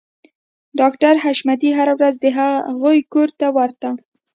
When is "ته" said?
3.39-3.47